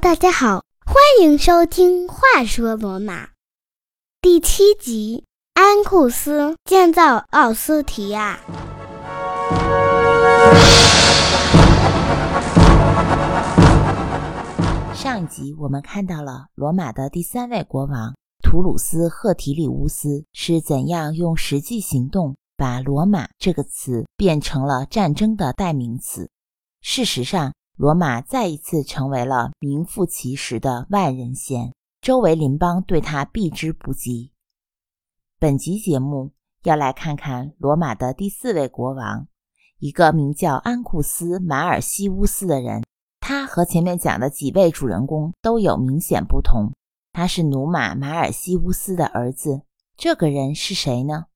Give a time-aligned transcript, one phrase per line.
[0.00, 3.26] 大家好，欢迎收听《话说罗马》
[4.22, 8.40] 第七集：安库斯建造奥斯提亚。
[14.94, 26.30] 上一集我们看到了罗马的第三位国王图鲁斯·赫提里乌斯是怎样用实际行动把“罗马”这个词变成了战争的代名词。
[26.80, 31.72] 事实上，罗马再一次成为了名副其实的万人嫌，
[32.02, 34.30] 周围邻邦对他避之不及。
[35.38, 36.32] 本集节目
[36.64, 39.26] 要来看看罗马的第四位国王，
[39.78, 42.84] 一个名叫安库斯·马尔西乌斯的人。
[43.18, 46.72] 他和前面讲的几位主人公都有明显不同。
[47.12, 49.62] 他是努马·马尔西乌斯的儿子。
[49.96, 51.26] 这个人是谁呢？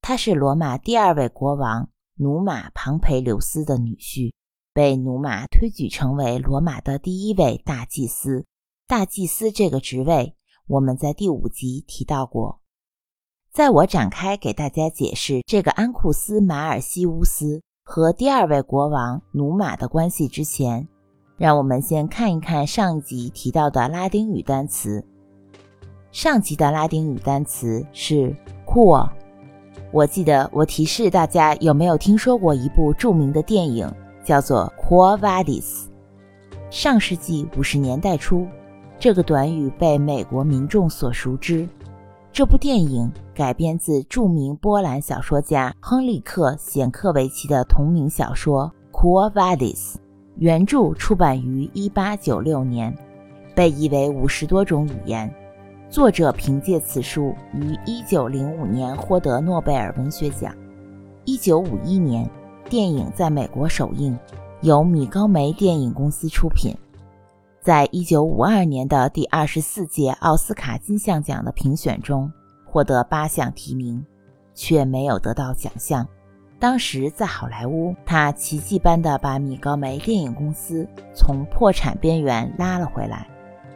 [0.00, 4.32] 他是罗马第二位国王努马·庞培留斯的女婿。
[4.76, 8.44] 被努马推举成为罗马的第一位大祭司。
[8.86, 10.34] 大祭司这个职位，
[10.66, 12.60] 我们在第五集提到过。
[13.50, 20.86] 在我展开给大家解释这个安库斯·马尔西乌斯和第二位国王努马的关系之前，
[21.38, 25.02] 让我们先看一看上一集提到的拉丁语单词。
[26.12, 29.08] 上集的拉丁语单词是 “quo”。
[29.90, 33.90] 我记得我提示大家有没有听说过一部著名的电影。
[34.26, 35.84] 叫做 Quo Vadis。
[36.68, 38.44] 上世纪五十年代初，
[38.98, 41.66] 这个短语被美国民众所熟知。
[42.32, 49.94] 这部电影改编自著名波兰小说家亨利克·显克维奇的同名小说 Quo Vadis，
[50.34, 52.92] 原著出版于一八九六年，
[53.54, 55.32] 被译为五十多种语言。
[55.88, 60.52] 作者凭借此书于一九零五年获得诺贝尔文学奖。
[61.24, 62.28] 一九五一年。
[62.68, 64.18] 电影在美国首映，
[64.60, 66.76] 由米高梅电影公司出品。
[67.62, 72.30] 在一九五二年的第二十四届奥斯卡金像奖的评选中，
[72.64, 74.04] 获得八项提名，
[74.52, 76.06] 却没有得到奖项。
[76.58, 83.28] 当时在好莱坞，他奇迹般的把米高梅电影公司从破产边缘拉了回来。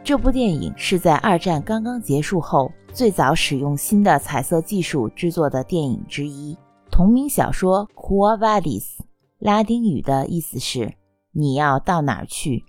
[0.03, 6.57] 这部电影是在二战刚刚结束后最早使用新的彩色技术制作的电影之一。
[7.01, 8.99] 同名小说 Quo Vadis，
[9.39, 10.93] 拉丁语的意思是
[11.33, 12.63] “你要到哪儿去”，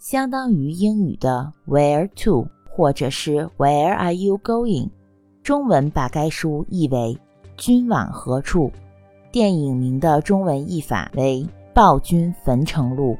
[0.00, 4.90] 相当于英语的 Where to，或者是 Where are you going？
[5.44, 7.16] 中文把该书译为
[7.56, 8.72] “君往何处”。
[9.30, 13.12] 电影名的中文译法为《暴君焚城录》。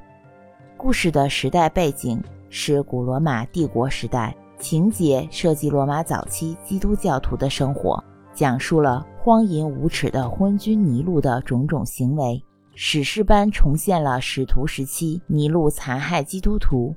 [0.76, 2.20] 故事的时代背景
[2.50, 8.02] 是古罗马帝国时代，情节涉及罗马早期基督教徒的生活。
[8.34, 12.42] 讲述了荒淫无耻的昏君尼禄的种种行为，
[12.74, 16.94] 史诗般重现了使徒时期尼禄残害基督徒、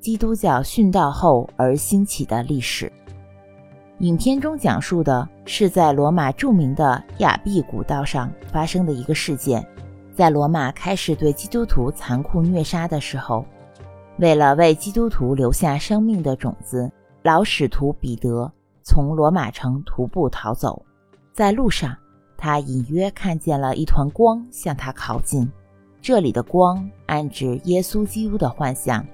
[0.00, 2.90] 基督教殉道后而兴起的历史。
[3.98, 9.62] 影片中讲述的是在罗马著名的亚庇古道上发生的一个事件。
[10.14, 13.44] 在罗马开始对基督徒残酷虐杀的时候，
[14.16, 16.90] 为了为基督徒留下生命的种子，
[17.24, 18.50] 老使徒彼得。
[18.82, 20.82] 从罗马城徒步逃走，
[21.38, 21.96] 在路上，
[22.36, 25.48] 他隐约看见了一团光向他靠近。
[26.02, 29.06] 这里的光暗指耶稣基督的幻象。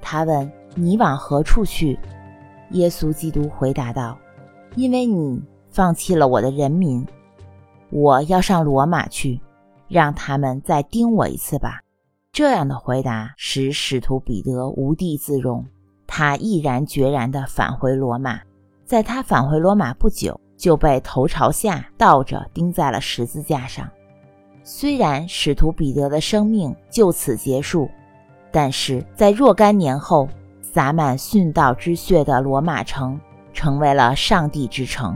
[0.00, 1.98] 他问：“你往何处去？”
[2.70, 4.16] 耶稣基督回答道
[4.78, 7.04] ：“因为你放弃了我的人民，
[7.90, 9.40] 我要上罗马去，
[9.88, 11.80] 让他们再盯我一次吧。”
[12.30, 15.66] 这样的回答使使徒彼得无地自容，
[16.06, 18.40] 他毅然决然地返回罗马。
[18.84, 23.88] 在他返回罗马不久，就被头朝下倒着钉在了十字架上。
[24.62, 27.88] 虽然使徒彼得的生命就此结束，
[28.50, 30.28] 但是在若干年后，
[30.62, 33.20] 洒满殉道之血的罗马城
[33.52, 35.14] 成为了上帝之城。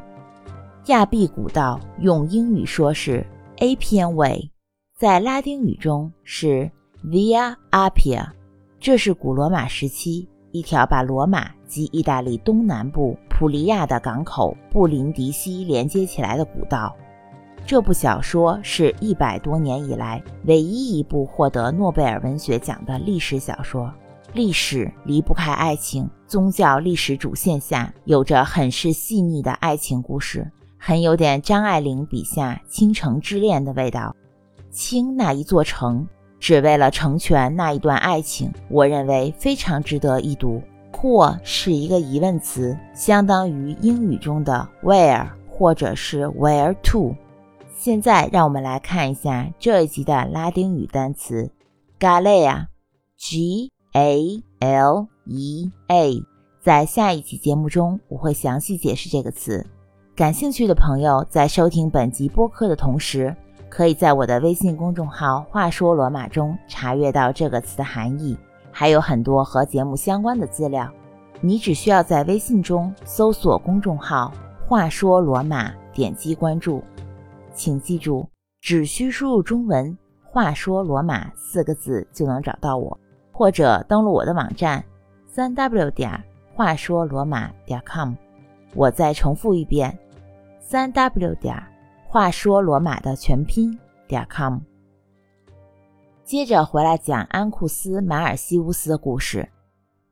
[0.87, 3.27] 亚庇古道用英语说是
[3.59, 4.51] Appian Way，
[4.97, 6.71] 在拉丁语中是
[7.05, 8.27] Via Appia，
[8.79, 13.19] 这是古罗马时期一条把罗马及意大利东南部。
[13.39, 16.93] 普利亚的港口布林迪西连接起来的古道。
[17.65, 23.93] 这部小说是一百多年以来唯一一部获得诺贝尔文学奖的历史小说。
[24.33, 34.17] 历史离不开爱情，宗教历史主线下有着很是细腻的爱情故事，很有点张爱玲笔下倾城之恋的味道。
[34.73, 36.05] 倾那一座城，
[36.41, 40.61] 只为了成全那一段爱情，我认为非常值得一读。
[41.01, 47.15] 或是一个疑问词，相当于英语中的 where 或者是 where to。
[47.77, 51.49] 现在让我们来看一下这一集的拉丁语单词
[52.01, 56.23] galea，g a l e a。
[56.61, 59.65] 在下一期节目中，我会详细解释这个词。
[60.17, 63.33] 感兴趣的朋友在收听本集播客的同时，
[63.69, 68.37] 可以在我的微信公众号“话说罗马”中查阅到这个词的含义，
[68.79, 70.89] 还有很多和节目相关的资料。
[71.41, 74.33] 你只需要在微信中搜索公众号
[74.69, 76.81] “话说罗马”，点击关注。
[77.53, 78.25] 请记住，
[78.61, 82.97] 只需输入中文“话说罗马”四个字就能找到我，
[83.33, 84.85] 或者登录我的网站
[85.27, 86.13] 三 w 点
[86.55, 88.15] 话说罗马点 com。
[88.77, 89.99] 我再重复一遍。
[90.61, 91.61] 三 w 点
[92.07, 93.77] 话说罗马的全拼
[94.07, 94.61] 点 com。
[96.29, 99.51] 接着回来讲安库斯·马尔西乌斯的故事。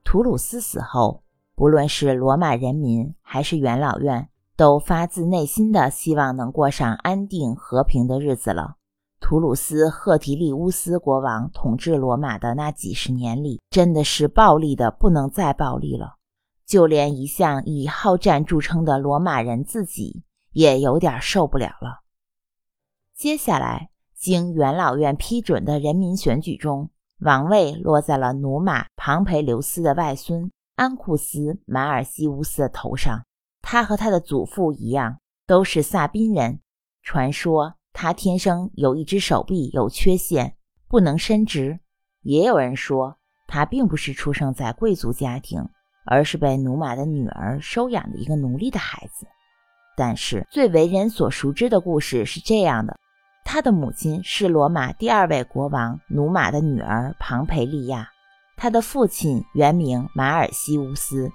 [0.02, 1.22] 图鲁斯死后，
[1.54, 8.76] 不论是罗马人民还是元老院，都发自内心的希望能过上安定和平的日子了。
[9.20, 16.14] 图鲁斯·赫提利乌斯国王统治罗马的那几十年里，真的是暴力的不能再暴力了，
[16.64, 20.24] 就连一向以好战著称的罗马人自己。
[20.52, 22.00] 也有点受不了了。
[23.14, 23.90] 接下来，
[24.26, 26.90] 经元老院批准的人民选举中，
[27.20, 33.25] 王位落在了努马庞培留斯的外孙安库斯·马尔西乌斯的头上。
[33.62, 36.58] 他和他的祖父一样，都是萨宾人。
[37.05, 40.56] 传说他天生有一只手臂有缺陷，
[40.88, 41.78] 不能伸直。
[42.23, 45.69] 也有人说，他并不是出生在贵族家庭，
[46.05, 49.25] 而是被努马的女儿收养的一个奴隶的孩子。
[49.96, 52.99] 但是最为人所熟知的故事是这样的：
[53.48, 58.08] 他的母亲是罗马第二位国王努马的女儿庞培利亚，
[58.56, 61.31] 他的父亲原名马尔西乌斯。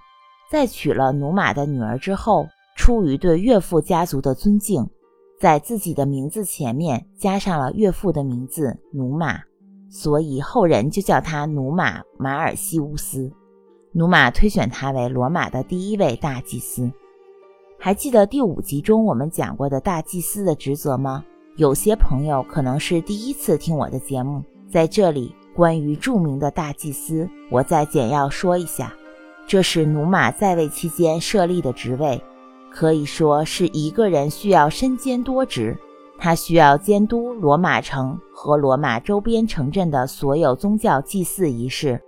[0.51, 4.85] 在娶了努马的女儿之后，出于对岳父家族的尊敬，
[5.39, 9.39] 在自己的名字前面加上了岳父的名字努马，
[9.89, 13.31] 所以后人就叫他努马马尔西乌斯。
[13.93, 16.91] 努马推选他为罗马的第一位大祭司。
[17.79, 21.23] 还记得第五集中我们讲过的大祭司的职责吗？
[21.57, 28.93] 有些朋友可能是第一次听我的节目，在这里关于著名的大祭司，我再简要说一下。
[29.45, 32.23] 这是努马在位期间设立的职位，
[32.71, 35.77] 可以说是一个人需要身兼多职。
[36.17, 41.99] 他需要监督罗马城和罗马周边城镇的所有宗教祭祀仪式。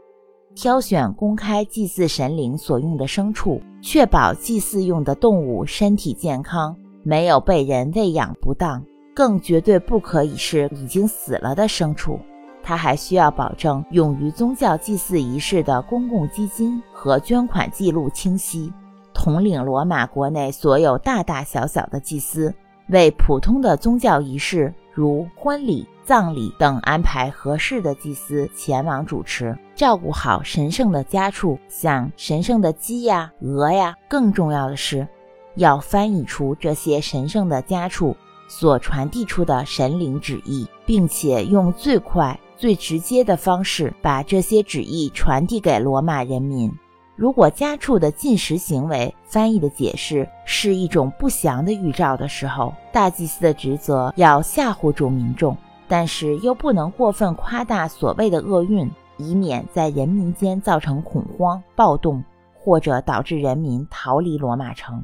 [0.55, 12.19] 挑选公开祭祀神灵所用的牲畜，确保祭祀用的动物身体健康，没有被人喂养不当，更绝对不可以是已经死了的牲畜。
[12.61, 18.71] 他还需要保证用于宗教祭祀仪式的公共基金和捐款记录清晰，
[19.13, 22.53] 统领罗马国内所有大大小小的祭司，
[22.87, 25.87] 为普通的宗教仪式如婚礼。
[26.05, 33.95] 葬礼等安排合适的祭司前往主持，照顾好神圣的家畜，像神圣的鸡呀、鹅呀。
[34.09, 35.07] 更重要的是，
[35.55, 38.13] 要翻译出这些神圣的家畜
[38.47, 46.71] 所传递出的神灵旨意，并且用最快、最直接的方式把这些旨意传递给罗马人民。
[47.15, 55.55] 如果家畜的进食行为翻译的解释是一种不祥的预兆的时候，大祭司的职责要吓唬住民众。
[55.85, 65.03] 但是又不能过分夸大所谓的厄运，以免在人民间造成恐慌、暴动，或者导致人民逃离罗马城。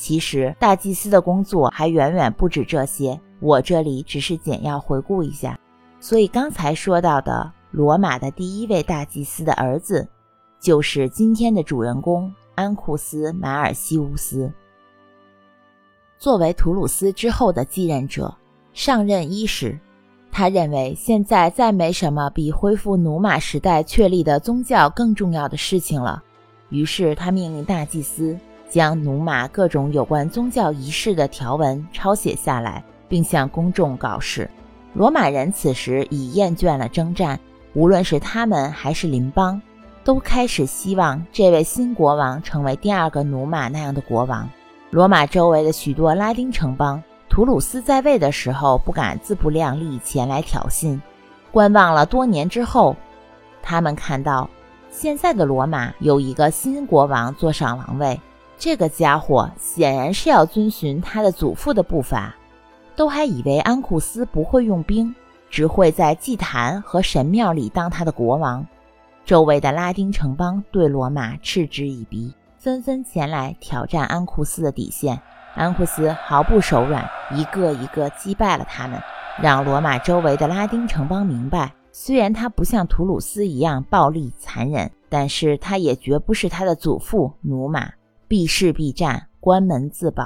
[0.00, 5.60] 其实大祭司的工作还远远不止这些，我这里只是简要回顾一下。
[6.00, 10.08] 所以刚才说到的罗马的第一位大祭司的儿子，
[10.58, 14.50] 就是今天的主人公安库斯·马尔西乌斯。
[16.18, 18.34] 作为图鲁斯之后的继任者，
[18.72, 19.78] 上任伊始。
[20.32, 26.22] 他认为现在再没什么比恢复努马时代确立的宗教更重要的事情了。
[26.70, 28.34] 于是他命令大祭司
[28.70, 34.48] 将努马各种有关宗教仪式的条文抄写下来，并向公众告示。
[34.94, 37.38] 罗马人此时已厌倦了征战，
[37.74, 39.60] 无论是他们还是邻邦，
[40.04, 44.48] 都开始希望这位新国王成为第二个努马那样的国王。
[44.90, 47.02] 罗马周围的许多拉丁城邦。
[47.28, 51.00] 图鲁斯在位的时候不敢自不量力前来挑衅，
[51.52, 52.96] 观望了多年之后，
[53.62, 54.50] 他们看到
[54.90, 58.20] 现在的罗马有一个新国王坐上王位，
[58.60, 62.34] 这个家伙显然是要遵循他的祖父的步伐，
[62.94, 65.14] 都还以为安库斯不会用兵，
[65.48, 68.64] 只会在祭坛和神庙里当他的国王。
[69.24, 75.18] 周围的拉丁城邦对罗马嗤之以鼻，纷纷前来挑战安库斯的底线。
[75.54, 79.00] 安库斯毫不手软，一个一个击败了他们，
[79.40, 87.90] 让罗马周围的拉丁城邦明白，虽然他不像图鲁斯一样暴力残忍，但是他也绝不是他的祖父努马，
[88.30, 90.22] 避世避战，关门自保。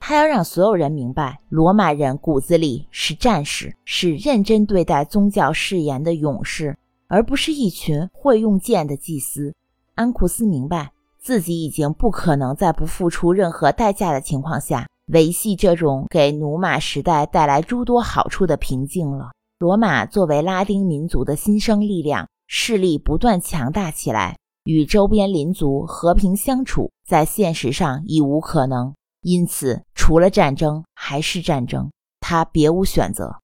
[0.00, 6.76] 他要让所有人明白，罗马人骨子里是战士，是认真对待宗教誓言的勇士，
[7.06, 9.54] 而不是一群会用剑的祭司。
[9.94, 19.30] 安库斯明白自己已经不可能在不付出任何代价的情况下维系这种给努马时代带来诸多好处的平静了。
[19.60, 24.36] 罗马作为拉丁民族的新生力量，势力不断强大起来，
[24.68, 28.94] 与周边邻族和平相处，在现实上已无可能。
[29.22, 33.40] 因此，除了战争还是战争，他别无选择。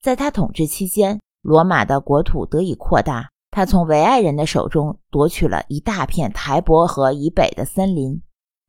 [0.00, 3.28] 在他统治期间，罗马的国土得以扩大。
[3.50, 8.22] 他从维埃人的手中夺取了一大片台伯河以北的森林，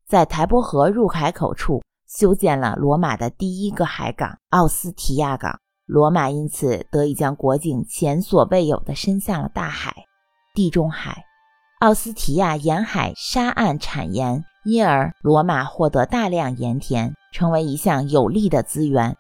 [0.08, 5.60] 在台伯河入海口处修建了罗马的第一个海港——奥斯提亚港。
[5.86, 10.06] 罗马因此得以将国境前所未有的伸向了大海——
[10.58, 11.24] 地中海。
[11.82, 14.44] 奥斯提亚沿海沙岸产盐。
[14.66, 19.16] 因而，罗马获得大量盐田，成为一项有利的资源。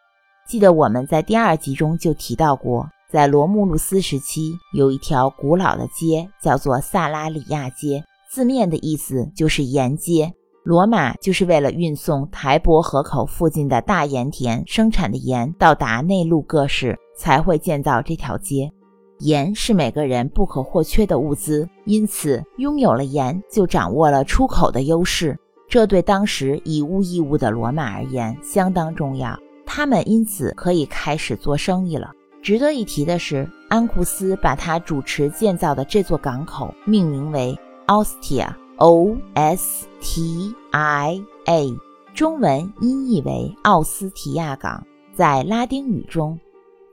[0.47, 10.33] 记得我们在第二集中就提到过，在罗慕路斯时期，有一条古老的街叫做萨拉里亚街，字面的意思就是盐街。
[10.65, 18.69] 罗马就是为了运送台伯河口附近的大盐田生产的盐到达内陆各市，才会建造这条街。
[19.19, 25.37] 盐是每个人不可或缺的物资，因此拥有了盐就掌握了出口的优势。
[25.67, 32.11] 这对当时以物易物的罗马而言相当重要，他们因此可以开始做生意了。
[32.41, 37.57] 值得一提的是，安库斯把他主持建造的这座港口命名为
[37.87, 41.77] Ostia，O S T I A，
[42.13, 44.85] 中文音译为奥斯提亚港。
[45.13, 46.39] 在拉丁语中，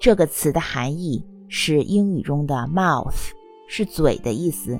[0.00, 1.23] 这个词的含义。
[1.57, 3.31] 是英语中的 mouth，
[3.69, 4.77] 是嘴的意思。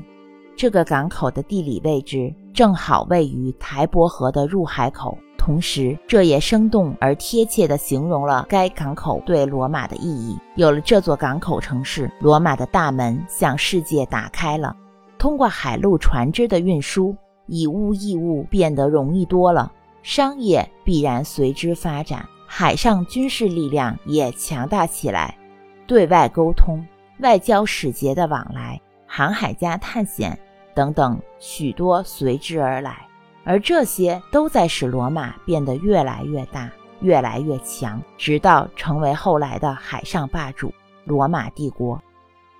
[0.57, 10.37] 这个港口的地理位置正好位于台伯河的入海口，同时这也生动而贴切地形容了该港口对罗马的意义。
[10.57, 14.75] 有了这座港口城市，罗马的大门向世界打开了。
[15.17, 17.15] 通过海陆船只的运输，
[17.47, 19.71] 以物易物变得容易多了，
[20.03, 25.39] 商业必然随之发展，海上军事力量也强大起来。
[25.87, 26.85] 对外沟通、
[27.21, 30.39] 外交使节的往来、航海家探险
[30.75, 33.07] 等等，许多随之而来，
[33.45, 40.73] 而这些都在使罗马变得越来越大、越来越强，直到成为后来的海上霸主——
[41.05, 42.03] 罗马帝国。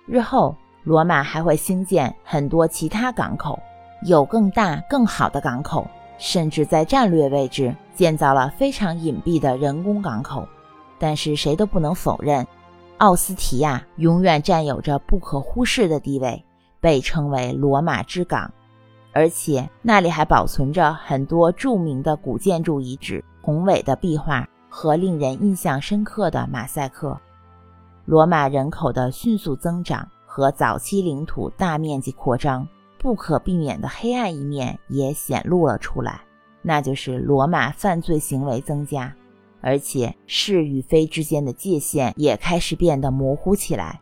[0.05, 3.59] 日后，罗马还会兴建很多其他港口，
[4.03, 5.87] 有更大、更好的港口，
[6.19, 10.47] 甚至在战略位置建造了非常隐蔽的人工港口。
[10.97, 12.45] 但是，谁都不能否认。
[12.97, 16.43] 奥斯提亚永远占有着不可忽视的地位，
[16.79, 18.49] 被称为罗马之港，
[19.11, 27.19] 而且那里还保存着很多著名的古建筑遗址、宏伟的壁画和令人印象深刻的马赛克。
[28.05, 32.65] 罗马人口的迅速增长和早期领土大面积扩张，
[32.97, 36.21] 不可避免的黑暗一面也显露了出来，
[36.61, 39.13] 那就是罗马犯罪行为增加。
[39.65, 43.99] 而且是与非之间的界限也开始变得模糊起来。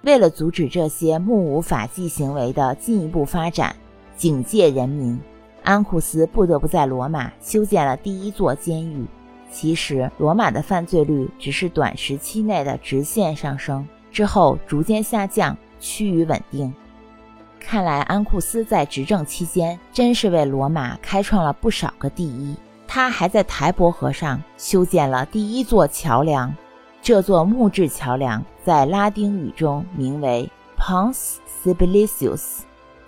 [0.00, 3.76] 为了阻止这些目无法纪行为的进一步发展，
[4.16, 5.20] 警戒人民，
[5.62, 9.06] 安库斯不得不在罗马修建了第一座监狱。
[9.50, 16.72] 其实，罗马的犯罪率只是短时期内的直线上升，之后逐渐下降，趋于稳定。
[17.60, 22.56] 看来，安库斯在执政期间真是为罗马开创了不少个第一。
[22.94, 26.54] 他还在台伯河上修建了第一座桥梁，
[27.00, 30.46] 这座木质桥梁在拉丁语中名为
[30.78, 32.58] Pons Sibilicius，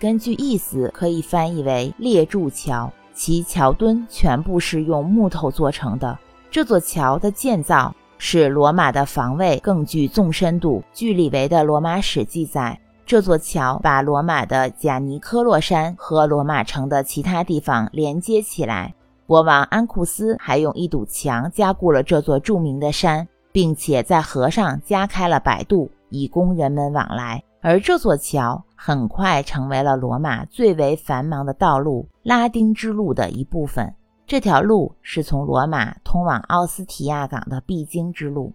[0.01, 2.91] 根据意思可以翻译为列柱桥。
[3.13, 6.19] 其桥墩全部是用木头做成的。
[6.51, 10.83] 这座桥的建造使罗马的防卫更具纵深度。
[10.95, 18.95] 据李维的《罗马史》记载，这座桥把罗马的贾尼科洛山和罗马城的其他地方连接起来。
[19.27, 27.43] 国王安库斯还用一堵墙加固了这座著名的山，并且在河上加开了摆渡，以供人们往来。
[27.63, 33.95] 而这座桥很快成为了罗马最为繁忙的道路——拉丁之路的一部分。
[34.27, 38.53] 这条路是从罗马通往奥斯提亚港的必经之路。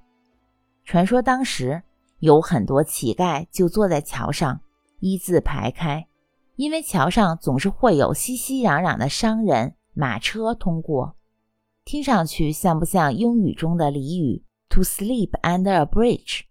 [0.85, 1.81] 传说当时
[2.19, 4.59] 有很多乞丐就坐在桥上，
[4.99, 6.05] 一字排开，
[6.55, 9.73] 因为桥上总是会有熙熙攘攘的商人。
[9.99, 11.17] 马车通过，
[11.83, 16.43] 听上去像不像英语中的俚语 “to sleep under a bridge”？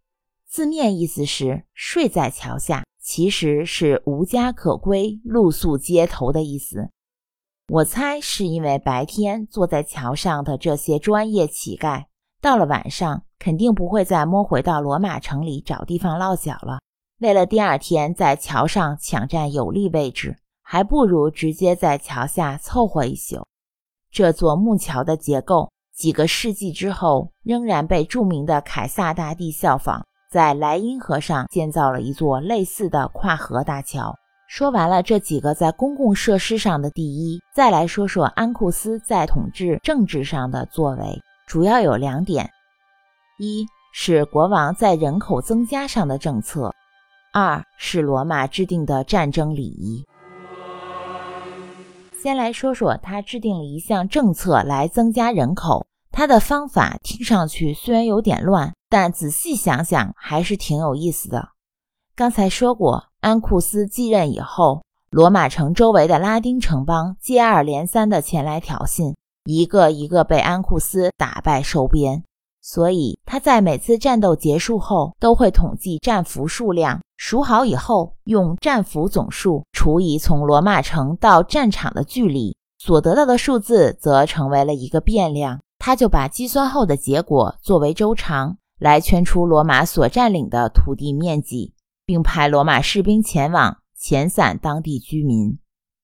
[0.47, 6.90] 字面意思是睡在桥下，其实是无家可归、露宿街头的意思。
[7.69, 12.05] 我猜是因为白天坐在桥上的这些专业乞丐，
[12.43, 16.81] 到了晚上肯定不会再摸回到罗马城里找地方落脚了。
[17.21, 20.37] 为了第二天在桥上抢占有利位置，
[20.70, 23.42] 还不如直接在桥下凑合一宿。
[24.12, 30.04] 这座木桥的结构，几个世纪之后仍然被著名的凯撒大帝效仿。
[30.30, 34.14] 在莱茵河上建造了一座类似的跨河大桥。
[34.46, 42.50] 说完了这几个在公共设施上的第一，再来说说安库斯在统治政治上的作为，主要有两点：
[43.38, 46.70] 一是国王在人口增加上的政策；
[47.32, 50.04] 二是罗马制定的战争礼仪。
[52.20, 58.72] 先来说说他制定了一项政策来增加人口，他的方法听上去虽然有点乱。
[58.90, 61.50] 但仔细想想，还是挺有意思的。
[62.16, 72.25] 刚才说过，安库斯继任以后，罗马城周围的拉丁城邦接二连三地前来挑衅，一个一个被安库斯打败收编。
[72.70, 85.60] 所以他在每次战斗结束后，都会统计战俘数量，数好以后，用战俘总数除以从罗马城到战场的距离，所得到的数字则成为了一个变量。
[85.78, 88.58] 他就把计算后的结果作为周长。
[88.78, 91.72] 来圈出罗马所占领的土地面积，
[92.04, 95.58] 并派罗马士兵前往遣散当地居民。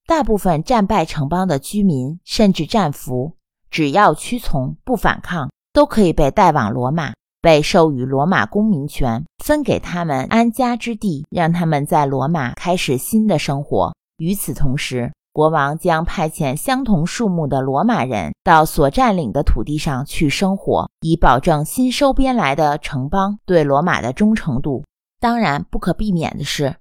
[0.06, 3.36] 大部分战败城邦的居民甚至战俘，
[3.70, 7.12] 只要屈从不反抗，都可以被带往罗马，
[7.42, 13.92] 被授予罗马公民权，分给他们安家之地，让他们在罗马开始新的生活。
[14.18, 24.84] 与此同时，国王将派遣相同数目的罗马人到所占领的土地上去生活，以保证新收编来的城邦对罗马的忠诚度。
[25.20, 26.76] 当然，不可避免的是，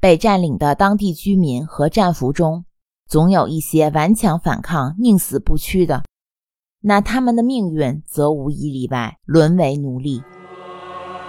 [0.00, 2.64] 被占领的当地居民和战俘中，
[3.06, 6.02] 总有一些顽强反抗、宁死不屈的，
[6.80, 10.22] 那他们的命运则无一例外沦为奴隶。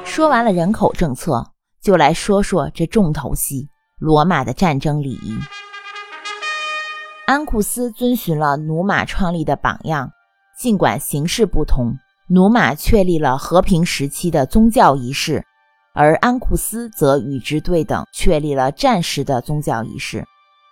[0.06, 3.68] 说完了人口政策，就来说说这重头戏——
[4.00, 5.38] 罗马的战争礼仪。
[7.26, 10.12] 安库斯遵循了努马创立的榜样，
[10.58, 11.94] 尽管形式不同，
[12.28, 15.44] 努马确立了和平时期的宗教仪式，
[15.94, 20.26] 而安库斯则与之对等，确立了战时的宗教仪式。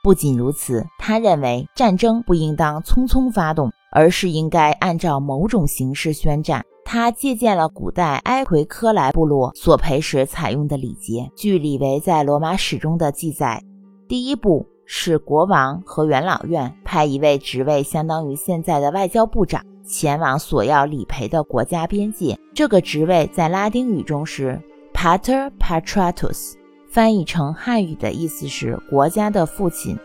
[0.03, 6.63] 不仅如此，他认为战争不应当匆匆发动，而是应该按照某种形式宣战。
[6.85, 11.29] 他借鉴了古代埃奎科莱部落所培时采用的礼节。
[11.35, 13.63] 据李维在罗马史中的记载，
[14.07, 14.65] 第一步。
[14.89, 22.39] 是国王和元老院派一位职位相当于现在的外交部长前往索要理赔的国家边界。
[22.55, 24.57] 这个职位在拉丁语中是
[24.93, 26.53] Pater Patratus，
[26.89, 29.99] 翻译成汉语的意思是国家的父亲，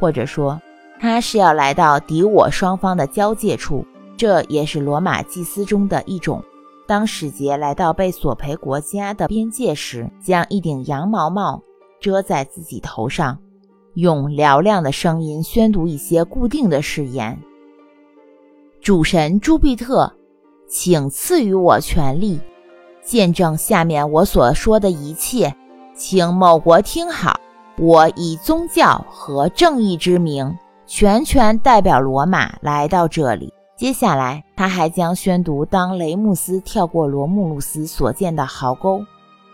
[0.00, 0.60] 或者说
[1.04, 3.84] 他是要来到敌我双方的交界处。
[4.16, 6.42] 这也是罗马祭司中的一种。
[6.86, 11.62] 当使节来到被索赔国家的边界时，将一顶羊毛帽
[12.00, 13.38] 遮在自己头上。
[13.92, 17.38] 用嘹亮的声音宣读一些固定的誓言。
[18.80, 20.10] 主神朱庇特，
[20.66, 22.40] 请赐予我权力，
[23.02, 25.54] 见证下面我所说的一切。
[25.94, 27.38] 请某国听好，
[27.76, 30.56] 我以宗教和正义之名，
[30.96, 33.52] 全权代表罗马来到这里。
[33.74, 39.04] 接下来，他还将宣读当雷穆斯跳过罗慕路斯所建的壕沟。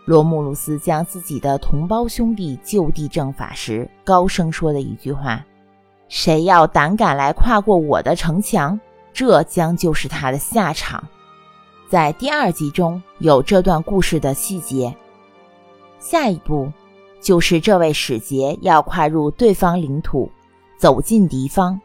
[0.04, 5.42] 罗慕路斯将自己的同胞兄弟就地正法时，高声说的一句话
[6.08, 8.78] ：“谁要胆敢来跨过我的城墙，
[9.10, 11.02] 这将就是他的下场。”
[11.88, 14.94] 在第二集中有这段故事的细节。
[15.98, 16.70] 下一步
[17.18, 20.30] 就是这位使节要跨入对方领土，
[20.80, 21.78] 走进敌方，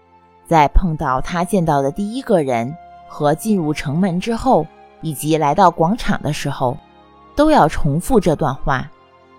[0.47, 2.73] 在碰到他见到的第一个人
[3.09, 4.65] 和进入城门之后，
[5.01, 6.77] 以及来到广场的时候。
[7.35, 8.89] 都要重复这段话，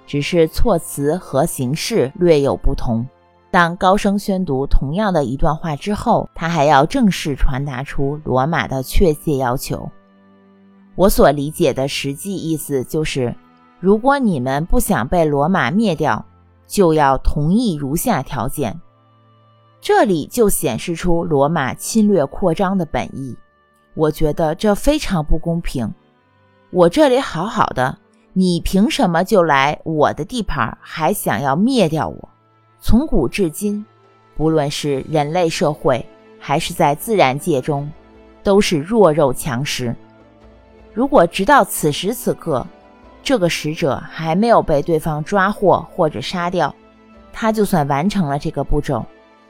[0.07, 3.07] 只是措辞和形式略有不同。
[3.51, 9.91] 当高声宣读同样的一段话之后，他还要正式传达出罗马的确切要求。
[10.97, 13.35] 我所理解的实际意思就是：
[13.81, 16.23] 如果你们不想被罗马灭掉，
[16.67, 18.79] 就要同意如下条件。
[19.87, 23.37] 这里就显示出罗马侵略扩张的本意。
[23.95, 25.89] 我觉得这非常不公平。
[26.71, 27.97] 我这里好好的，
[28.33, 32.29] 你凭什么就来我的地盘，还想要灭掉我？
[32.81, 33.87] 从古至今，
[34.37, 36.05] 不论是人类社会
[36.41, 37.89] 还是在自然界中，
[38.43, 39.95] 都是弱肉强食。
[40.93, 42.67] 如果直到此时此刻，
[43.23, 46.75] 这个使者还没有被对方抓获或者杀掉，
[47.33, 49.07] 他就算完成了这个步骤，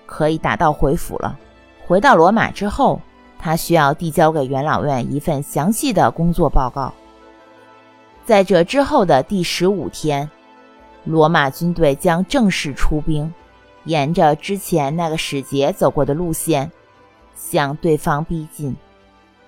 [0.07, 1.39] 可以打道回府了。
[1.87, 3.01] 回到罗马之后，
[3.39, 6.93] 他需要递交给元老院一份详细的工作报告。
[8.25, 10.29] 在这之后的第十五天，
[11.05, 13.33] 罗马军队将正式出兵，
[13.85, 16.71] 沿着之前那个使节走过的路线，
[17.37, 18.75] 向对方逼近。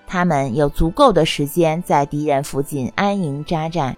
[0.07, 3.95] 他们有足够的时间在敌人附近安营扎寨。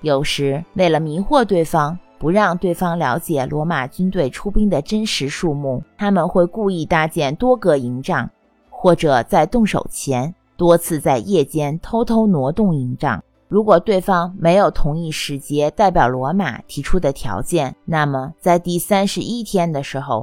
[0.00, 8.28] 有时，为了迷惑对方，不让对方了解罗马军队出兵的真实数目，他们会故意搭建多个营帐，
[8.68, 13.24] 或者在动手前多次在夜间偷偷挪动营帐。
[13.48, 20.22] 如果对方没有同意使节代表罗马提出的条件，那么在第三十一天的时候，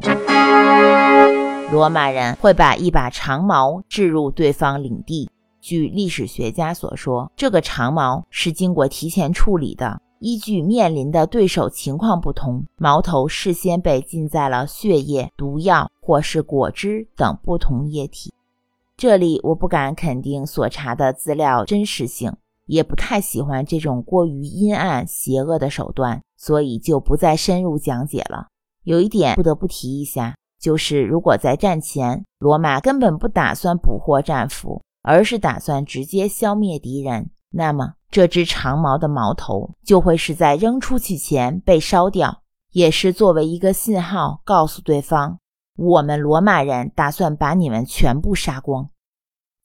[1.72, 5.28] 罗马人会把一把长矛置入对方领地。
[5.60, 10.00] 据历史学家所说，这个长矛是经过提前处理的。
[10.20, 18.34] 依据面临的对手情况不同，矛头事先被浸在了血液、毒药或是果汁等不同液体。
[18.96, 22.34] 这里我不敢肯定所查的资料真实性，
[22.66, 28.48] 也不太喜欢这种过于阴暗邪恶的手段，所以就不再深入讲解了。
[28.84, 34.82] 有一点不得不提一下，就是如果在战前，罗马根本不打算捕获战俘。
[35.04, 45.40] 而是打算直接消灭敌人，那么这支长矛的矛头就会是在扔出去前被烧掉，也是作为一个信号，告诉对方
[45.76, 48.90] 我们罗马人打算把你们全部杀光。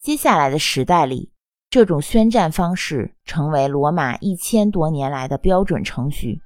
[0.01, 1.33] 接下来的时代里，
[1.71, 6.40] 这种宣战方式成为罗马一千多年来的标准程序。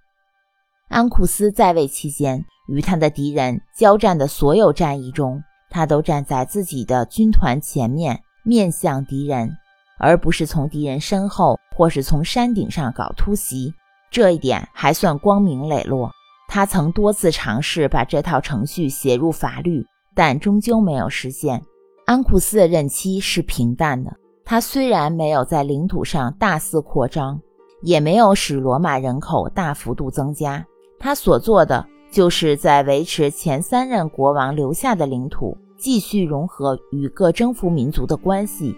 [0.89, 8.23] 安库斯在位期间，与他的敌人交战的所有战役中，他都站在自己的军团前面。
[8.49, 9.59] 面向敌人，
[9.99, 13.73] 而不是从敌人身后或是从山顶上搞突袭，
[14.11, 16.11] 这一点还算光明磊落。
[16.49, 21.63] 他曾多次尝试把这套程序写入法律，但终究没有实现。
[22.07, 27.41] 安库斯的任期是平淡的，他虽然没有在领土上大肆扩张，
[27.83, 30.65] 也没有使罗马人口大幅度增加，
[30.99, 35.57] 他所做的就是在维持前三任国王留下的领土。
[35.79, 38.75] 继续融合与各征服民族的关系，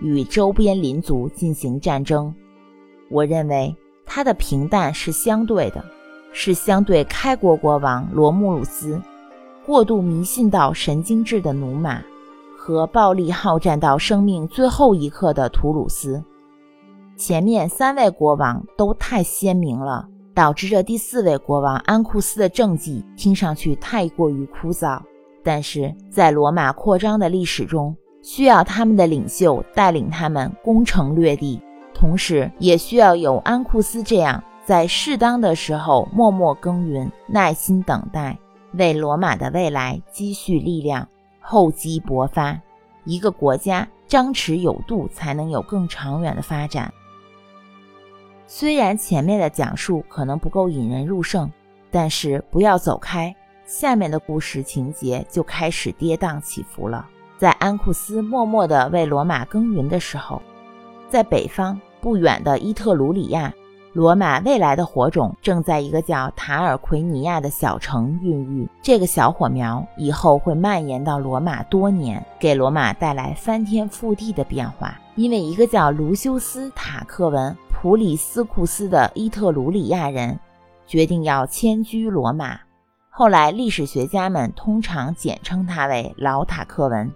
[0.00, 2.34] 与周边邻族进行战争。
[3.10, 5.84] 我认为他的平淡是相对的，
[6.32, 9.00] 是相对开国国王罗慕鲁斯
[9.64, 12.02] 过度迷信到神经质的努马
[12.56, 16.22] 和暴力好战到生命最后一刻的图鲁斯。
[17.16, 25.00] 前面三位国王都太鲜明了，导致这第四位国王安库斯的政绩听上去太过于枯燥。
[25.42, 31.62] 但是在罗马扩张的历史中，需要他们的领袖带领他们攻城略地，
[31.94, 38.36] 同时也需要有安库斯这样在适当的时候默默耕耘、耐心等待，
[38.72, 41.06] 为罗马的未来积蓄力量、
[41.38, 42.60] 厚积薄发。
[43.04, 46.92] 一个国家张弛有度，才能有更长远的发展。
[48.48, 51.48] 虽然前面的讲述可能不够引人入胜，
[51.92, 53.32] 但是不要走开。
[53.64, 57.08] 下面的故事情节就开始跌宕起伏了。
[57.38, 60.40] 在安库斯默默地为罗马耕耘的时候，
[61.08, 63.52] 在北方不远的伊特鲁里亚，
[63.92, 68.68] 罗马未来的火种正在一个叫塔尔奎尼亚的小城孕育。
[68.80, 74.98] 这个小火苗以后会蔓延到罗马多年，给罗马带来翻天覆地的变化。
[75.14, 80.38] 因为一个叫卢修斯·塔克文·普里斯库斯的伊特鲁里亚人
[80.86, 82.58] 决定要迁居罗马。
[83.10, 87.10] 后来，历史学家们通常简称他为老塔克文。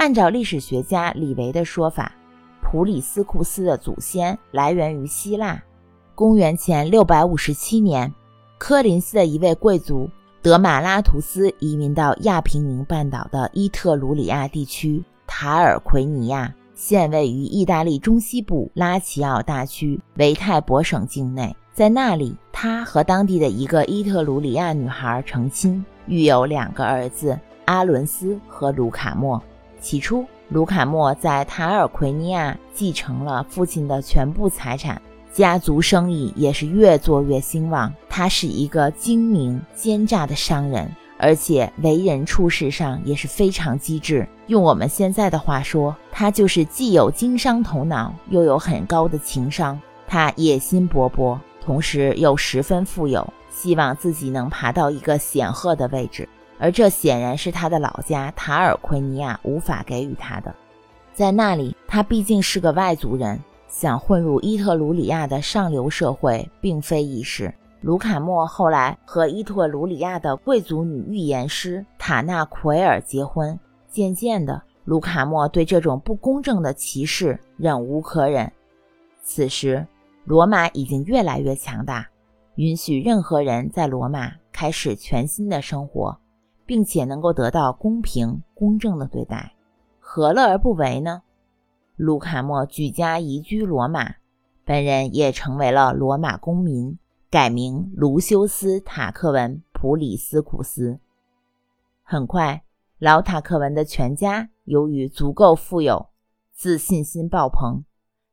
[0.00, 2.10] 按照历史学家李维的说法，
[2.62, 5.62] 普里斯库斯的祖先来源于希腊。
[6.14, 8.10] 公元前六百五十七年，
[8.56, 10.08] 科林斯的一位贵族
[10.40, 21.54] 德马拉图斯移民到亚平宁半岛的伊特鲁里亚地区塔尔奎尼亚，现位于意大利中西部拉齐奥大区维泰博省境内。
[21.74, 29.38] 在那里，他和当地的一个伊特鲁里亚女孩成亲，育有两个儿子阿伦斯和卢卡莫。
[29.80, 35.00] 起初，卢卡莫在塔尔奎尼亚继承了父亲的全部财产，
[35.32, 37.92] 家族生意也是越做越兴旺。
[38.08, 44.28] 他是一个精明奸诈的商人，而且为人处事上也是非常机智。
[44.46, 49.80] 用我们现在的话说，他就是既有经商头脑，又有很高的情商。
[50.06, 51.38] 他野心勃勃。
[51.62, 56.26] 同时又十分富有，希望自己能爬到一个显赫的位置，
[56.60, 60.54] 而这显然是他的老家塔尔奎尼亚无法给予他的。
[61.14, 67.52] 在那里，他毕竟是个外族人，想混入伊特鲁里亚的上流社会并非易事。
[67.80, 73.58] 卢卡莫后来和伊特鲁里亚的贵族女预言师塔纳奎尔结婚。
[73.88, 78.52] 渐渐的，卢卡莫对这种不公正的歧视忍无可忍。
[79.22, 79.86] 此时，
[80.24, 82.06] 罗马已经越来越强大，
[82.56, 86.16] 允许任何人在罗马开始全新的生活，
[86.70, 89.56] 并且能够得到公平公正的对待。
[89.98, 91.24] 何乐而不为呢？
[91.96, 94.14] 卢卡莫举家移居罗马，
[94.64, 96.96] 本人也成为了罗马公民。
[97.28, 101.00] 改名卢修斯·塔克文·普里斯库斯。
[102.04, 102.62] 很快，
[103.00, 106.10] 老塔克文的全家由于足够富有，
[106.52, 107.84] 自信心爆棚，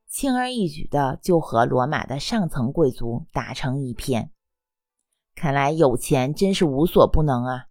[0.06, 4.30] 轻而易举的就和罗马的上层贵族打成一片。
[5.34, 7.64] 看来有钱真是无所不能啊！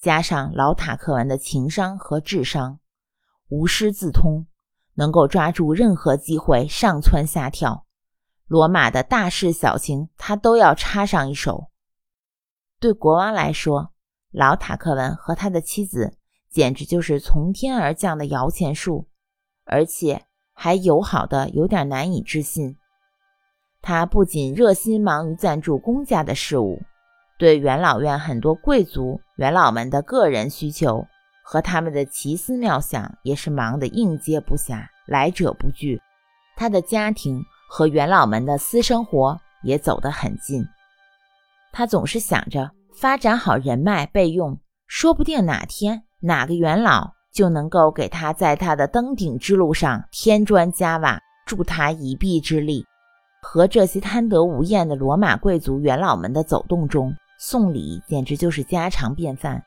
[0.00, 2.78] 加上老塔克文的情商和智商，
[3.48, 4.46] 无师自通，
[4.94, 7.84] 能够抓住任何机会上蹿下跳。
[8.46, 11.70] 罗马的大事小情，他都要插上一手。
[12.78, 13.92] 对国王来说，
[14.30, 16.16] 老塔克文和他的妻子
[16.48, 19.08] 简直就是从天而降的摇钱树，
[19.64, 22.76] 而且还友好的有点难以置信。
[23.82, 26.80] 他不仅热心忙于赞助公家的事务，
[27.38, 31.06] 对元老院很多贵族元老们的个人需求
[31.42, 36.00] 和他们的奇思妙想，也是忙得应接不暇，来者不拒。
[36.56, 37.42] 他的家庭。
[37.70, 40.66] 和元老们的私生活也走得很近，
[41.70, 52.86] 他总是想着发展好人脉备用，说不定哪天哪个元老就能够给他在他的登顶之路上添砖加瓦，助他一臂之力。
[53.42, 59.62] 和这些贪得无厌的罗马贵族元老们的走动中，送礼简直就是家常便饭，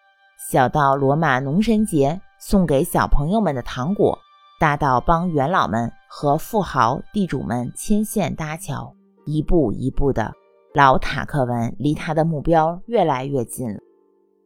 [0.51, 4.19] 小到罗马农神节送给小朋友们的糖果。
[4.60, 8.93] 大到帮元老们和富豪地主们牵线搭桥，
[9.25, 10.34] 一步一步的，
[10.73, 13.79] 老塔克文离他的目标越来越近了。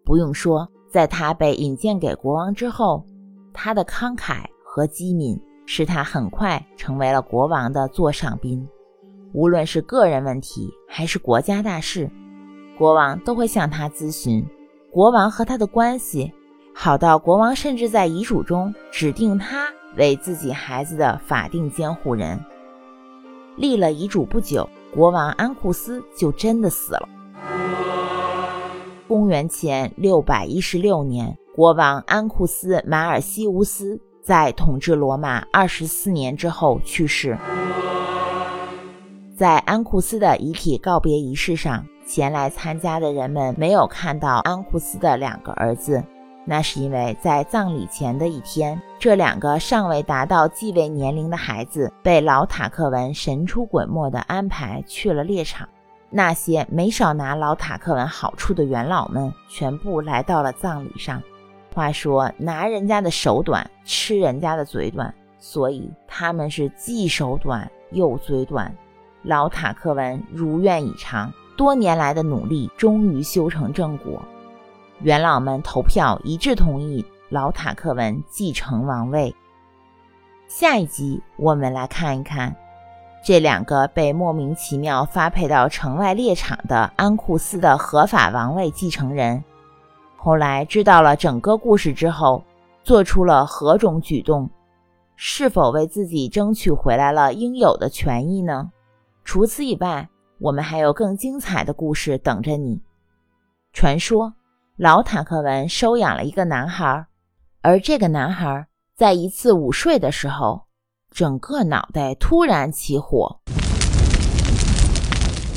[0.05, 3.03] 不用说，在他被引荐给国王之后，
[3.51, 5.35] 他的慷慨和机敏
[5.65, 8.65] 使他很快成为了国王的座上宾。
[9.33, 12.09] 无论是个人问题还是国家大事，
[12.77, 14.45] 国王都会向他咨询。
[14.91, 16.31] 国王和他的关系
[16.73, 19.67] 好到国王甚至在遗嘱中指定他。
[19.97, 22.37] 为自己孩子的法定监护人
[23.55, 27.07] 立了遗嘱不久，国王安库斯就真的死了。
[29.07, 37.37] 公元前六百一十六年，国王安库斯马尔西乌斯在统治罗马二十四年之后去世。
[39.37, 46.03] 在安库斯的遗体告别仪式上，前来参加的人们没有看到安库斯的两个儿子。
[46.47, 55.67] 那是因为在葬礼前的一天，这两个尚未达到继位年龄的孩子被老塔克文神出鬼没的安排去了猎场。
[56.11, 61.21] 那些没少拿老塔克文好处的元老们全部来到了葬礼上。
[61.73, 68.73] 话说，拿人家的手短，吃人家的嘴短，所以他们是既手短又嘴短。
[69.23, 74.21] 老塔克文如愿以偿，多年来的努力终于修成正果。
[75.01, 79.35] 元老们投票一致同意老塔克文继承王位。
[80.47, 82.55] 下一集我们来看一看
[83.23, 89.43] 这两个被莫名其妙发配到城外猎场的安库斯的合法王位继承人，
[90.15, 92.43] 后来知道了整个故事之后，
[92.83, 94.49] 做出了何种举动？
[95.15, 98.69] 是否为自己争取回来了应有的权益呢？
[99.23, 100.07] 除此以外，
[100.45, 102.79] 我们还有更精彩的故事等着你。
[103.73, 104.35] 传说。
[104.77, 107.07] 老塔克文收养了一个男孩，
[107.61, 110.67] 而这个男孩在一次午睡的时候，
[111.09, 113.39] 整个脑袋突然起火。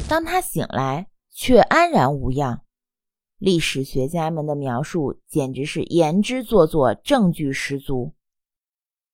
[0.08, 2.62] 当他醒来，却安然无恙。
[3.38, 8.14] 历史学家们的描述简直是言之作作，证据十足。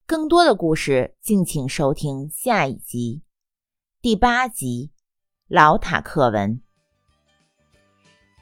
[0.07, 3.23] 更多的故事，敬请收听下一集，
[4.03, 4.91] 第八集
[5.49, 6.53] 《老塔克文》。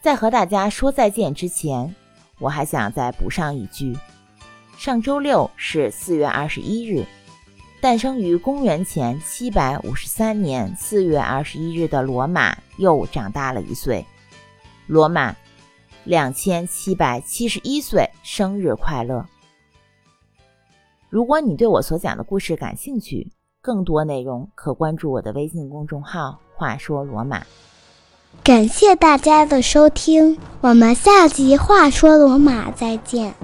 [0.01, 1.93] 在和大家说再见之前，
[2.39, 3.99] 我还想再补上一句：
[4.79, 7.05] 上周六是四月二十一日，
[7.81, 14.07] 诞生于公元前七百五十三年四月二十一日的罗马又长大了一岁。
[14.87, 15.35] 罗马
[16.05, 19.27] 两千七百七十一岁生日快乐！
[21.11, 27.43] 如果你对我所讲的故事感兴趣，更多内容可关注我的微信公众号“话说罗马”。
[28.43, 33.35] 感谢大家的收听，我们下集《话说罗马》再见。